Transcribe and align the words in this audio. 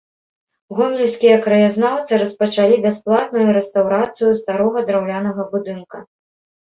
Гомельскія 0.77 1.35
краязнаўцы 1.47 2.11
распачалі 2.23 2.75
бясплатную 2.87 3.47
рэстаўрацыю 3.61 4.31
старога 4.43 4.79
драўлянага 4.89 5.41
будынка. 5.57 5.97